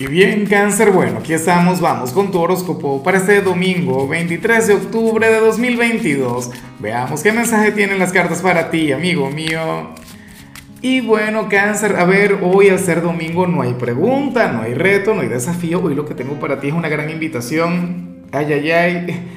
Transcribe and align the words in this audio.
Y 0.00 0.06
bien, 0.06 0.46
cáncer, 0.46 0.92
bueno, 0.92 1.18
aquí 1.18 1.32
estamos, 1.32 1.80
vamos 1.80 2.12
con 2.12 2.30
tu 2.30 2.38
horóscopo 2.38 3.02
para 3.02 3.18
este 3.18 3.40
domingo 3.40 4.06
23 4.06 4.68
de 4.68 4.74
octubre 4.74 5.28
de 5.28 5.40
2022. 5.40 6.52
Veamos 6.78 7.20
qué 7.20 7.32
mensaje 7.32 7.72
tienen 7.72 7.98
las 7.98 8.12
cartas 8.12 8.40
para 8.40 8.70
ti, 8.70 8.92
amigo 8.92 9.28
mío. 9.28 9.88
Y 10.82 11.00
bueno, 11.00 11.48
cáncer, 11.48 11.96
a 11.96 12.04
ver, 12.04 12.38
hoy 12.42 12.68
al 12.68 12.78
ser 12.78 13.02
domingo 13.02 13.48
no 13.48 13.62
hay 13.62 13.74
pregunta, 13.74 14.52
no 14.52 14.62
hay 14.62 14.74
reto, 14.74 15.14
no 15.14 15.22
hay 15.22 15.28
desafío. 15.28 15.82
Hoy 15.82 15.96
lo 15.96 16.06
que 16.06 16.14
tengo 16.14 16.34
para 16.34 16.60
ti 16.60 16.68
es 16.68 16.74
una 16.74 16.88
gran 16.88 17.10
invitación. 17.10 18.18
Ay, 18.30 18.52
ay, 18.52 18.70
ay. 18.70 19.28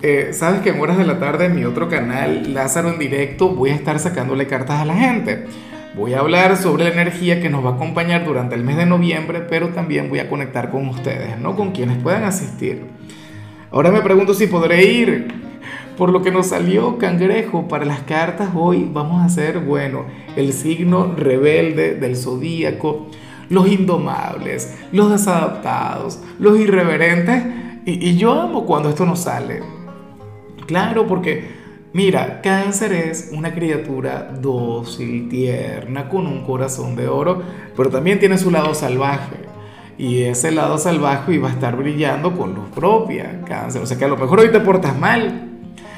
Eh, 0.00 0.30
Sabes 0.32 0.62
que 0.62 0.70
en 0.70 0.80
horas 0.80 0.96
de 0.96 1.04
la 1.04 1.18
tarde 1.18 1.44
en 1.44 1.54
mi 1.54 1.66
otro 1.66 1.90
canal, 1.90 2.54
Lázaro 2.54 2.88
en 2.88 2.98
directo, 2.98 3.50
voy 3.50 3.68
a 3.68 3.74
estar 3.74 3.98
sacándole 3.98 4.46
cartas 4.46 4.80
a 4.80 4.86
la 4.86 4.94
gente. 4.94 5.44
Voy 5.96 6.12
a 6.12 6.20
hablar 6.20 6.58
sobre 6.58 6.84
la 6.84 6.90
energía 6.90 7.40
que 7.40 7.48
nos 7.48 7.64
va 7.64 7.70
a 7.70 7.74
acompañar 7.76 8.26
durante 8.26 8.54
el 8.54 8.62
mes 8.62 8.76
de 8.76 8.84
noviembre, 8.84 9.40
pero 9.48 9.70
también 9.70 10.10
voy 10.10 10.18
a 10.18 10.28
conectar 10.28 10.70
con 10.70 10.86
ustedes, 10.88 11.38
no 11.38 11.56
con 11.56 11.72
quienes 11.72 11.96
puedan 12.02 12.24
asistir. 12.24 12.82
Ahora 13.70 13.90
me 13.90 14.02
pregunto 14.02 14.34
si 14.34 14.46
podré 14.46 14.84
ir. 14.84 15.46
Por 15.96 16.10
lo 16.10 16.20
que 16.20 16.30
nos 16.30 16.48
salió 16.48 16.98
cangrejo 16.98 17.66
para 17.66 17.86
las 17.86 18.00
cartas 18.00 18.50
hoy, 18.54 18.86
vamos 18.92 19.22
a 19.22 19.24
hacer, 19.24 19.60
bueno, 19.60 20.04
el 20.36 20.52
signo 20.52 21.14
rebelde 21.16 21.94
del 21.94 22.14
zodíaco, 22.14 23.06
los 23.48 23.66
indomables, 23.66 24.76
los 24.92 25.10
desadaptados, 25.10 26.20
los 26.38 26.60
irreverentes. 26.60 27.42
Y, 27.86 28.06
y 28.06 28.18
yo 28.18 28.38
amo 28.38 28.66
cuando 28.66 28.90
esto 28.90 29.06
nos 29.06 29.20
sale. 29.20 29.62
Claro, 30.66 31.06
porque 31.06 31.48
Mira, 31.96 32.42
cáncer 32.42 32.92
es 32.92 33.30
una 33.32 33.54
criatura 33.54 34.30
dócil, 34.38 35.30
tierna, 35.30 36.10
con 36.10 36.26
un 36.26 36.44
corazón 36.44 36.94
de 36.94 37.08
oro, 37.08 37.40
pero 37.74 37.88
también 37.88 38.18
tiene 38.18 38.36
su 38.36 38.50
lado 38.50 38.74
salvaje. 38.74 39.36
Y 39.96 40.24
ese 40.24 40.50
lado 40.50 40.76
salvaje 40.76 41.32
iba 41.32 41.48
a 41.48 41.52
estar 41.52 41.74
brillando 41.74 42.36
con 42.36 42.54
luz 42.54 42.68
propia, 42.74 43.40
cáncer. 43.46 43.80
O 43.80 43.86
sea 43.86 43.96
que 43.96 44.04
a 44.04 44.08
lo 44.08 44.18
mejor 44.18 44.40
hoy 44.40 44.52
te 44.52 44.60
portas 44.60 44.94
mal. 44.98 45.48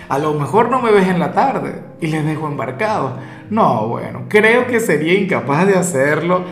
A 0.08 0.20
lo 0.20 0.34
mejor 0.34 0.70
no 0.70 0.81
me 0.81 0.92
ves 0.92 1.08
en 1.08 1.19
la 1.19 1.33
tarde 1.33 1.83
y 2.01 2.06
les 2.06 2.25
dejo 2.25 2.47
embarcado. 2.47 3.19
No, 3.51 3.89
bueno, 3.89 4.27
creo 4.28 4.69
que 4.69 4.78
sería 4.78 5.14
incapaz 5.14 5.67
de 5.67 5.75
hacerlo, 5.75 6.45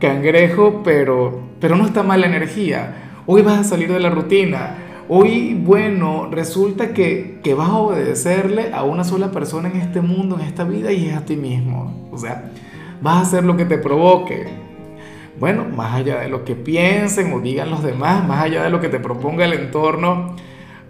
cangrejo, 0.00 0.80
pero, 0.82 1.38
pero 1.60 1.76
no 1.76 1.84
está 1.84 2.02
mal 2.02 2.22
la 2.22 2.28
energía. 2.28 2.94
Hoy 3.26 3.42
vas 3.42 3.58
a 3.58 3.64
salir 3.64 3.92
de 3.92 4.00
la 4.00 4.08
rutina 4.08 4.85
Hoy, 5.08 5.54
bueno, 5.54 6.28
resulta 6.32 6.92
que, 6.92 7.38
que, 7.44 7.54
vas 7.54 7.68
a 7.68 7.76
obedecerle 7.76 8.72
a 8.72 8.82
una 8.82 9.04
sola 9.04 9.30
persona 9.30 9.68
en 9.68 9.76
este 9.76 10.00
mundo, 10.00 10.36
en 10.36 10.46
esta 10.46 10.64
vida, 10.64 10.90
y 10.90 11.06
es 11.06 11.16
a 11.16 11.24
ti 11.24 11.36
mismo. 11.36 12.08
O 12.10 12.18
sea, 12.18 12.50
vas 13.00 13.16
a 13.18 13.20
hacer 13.20 13.44
lo 13.44 13.56
que 13.56 13.64
te 13.66 13.78
provoque. 13.78 14.48
Bueno, 15.38 15.64
más 15.64 15.94
allá 15.94 16.20
de 16.20 16.28
lo 16.28 16.44
que 16.44 16.56
piensen 16.56 17.32
o 17.32 17.40
digan 17.40 17.70
los 17.70 17.84
demás, 17.84 18.26
más 18.26 18.42
allá 18.42 18.64
de 18.64 18.70
lo 18.70 18.80
que 18.80 18.88
te 18.88 18.98
proponga 18.98 19.44
el 19.44 19.52
entorno, 19.52 20.34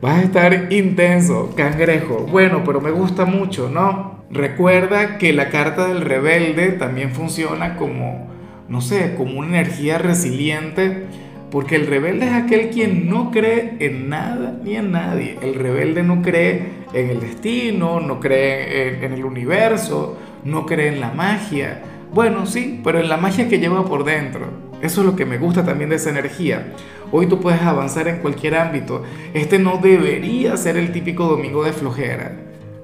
vas 0.00 0.18
a 0.18 0.22
estar 0.22 0.72
intenso, 0.72 1.52
cangrejo. 1.54 2.26
Bueno, 2.30 2.62
pero 2.64 2.80
me 2.80 2.92
gusta 2.92 3.26
mucho, 3.26 3.68
¿no? 3.68 4.24
Recuerda 4.30 5.18
que 5.18 5.34
la 5.34 5.50
carta 5.50 5.88
del 5.88 6.00
rebelde 6.00 6.72
también 6.72 7.10
funciona 7.10 7.76
como, 7.76 8.28
no 8.68 8.80
sé, 8.80 9.14
como 9.14 9.40
una 9.40 9.48
energía 9.48 9.98
resiliente 9.98 11.06
porque 11.50 11.76
el 11.76 11.86
rebelde 11.86 12.26
es 12.26 12.32
aquel 12.32 12.70
quien 12.70 13.08
no 13.08 13.30
cree 13.30 13.76
en 13.78 14.08
nada 14.08 14.58
ni 14.62 14.76
en 14.76 14.92
nadie. 14.92 15.38
El 15.40 15.54
rebelde 15.54 16.02
no 16.02 16.22
cree 16.22 16.62
en 16.92 17.10
el 17.10 17.20
destino, 17.20 18.00
no 18.00 18.20
cree 18.20 19.04
en, 19.04 19.12
el 19.12 19.24
universo, 19.24 20.16
no 20.44 20.66
cree 20.66 20.88
en 20.88 21.00
la 21.00 21.12
magia. 21.12 21.82
Bueno, 22.12 22.46
sí, 22.46 22.80
pero 22.82 22.98
en 22.98 23.08
la 23.08 23.16
magia 23.16 23.48
que 23.48 23.58
lleva 23.58 23.84
por 23.84 24.04
dentro. 24.04 24.46
Eso 24.82 25.00
es 25.00 25.06
lo 25.06 25.16
que 25.16 25.24
me 25.24 25.38
gusta 25.38 25.64
también 25.64 25.90
de 25.90 25.96
esa 25.96 26.10
energía. 26.10 26.72
Hoy 27.12 27.26
tú 27.26 27.40
puedes 27.40 27.62
avanzar 27.62 28.08
en 28.08 28.18
cualquier 28.18 28.56
ámbito. 28.56 29.04
Este 29.32 29.58
no 29.58 29.78
debería 29.78 30.56
ser 30.56 30.76
el 30.76 30.92
típico 30.92 31.26
domingo 31.26 31.64
de 31.64 31.72
flojera. 31.72 32.32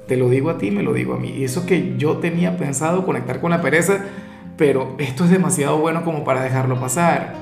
Te 0.07 0.17
lo 0.17 0.29
digo 0.29 0.51
a 0.51 0.59
ti, 0.59 0.71
me 0.71 0.83
lo 0.83 0.93
digo 0.93 1.15
a 1.15 1.19
mí. 1.19 1.31
Y 1.31 1.45
eso 1.45 1.67
que 1.67 1.95
yo 1.97 2.19
tenía 2.19 2.57
pensado 2.57 3.05
conectar 3.05 3.41
con 3.41 3.51
la 3.51 3.61
pereza, 3.61 4.05
pero 4.57 4.95
esto 4.99 5.25
es 5.25 5.31
demasiado 5.31 5.79
bueno 5.79 6.05
como 6.05 6.25
para 6.25 6.43
dejarlo 6.43 6.79
pasar. 6.79 7.42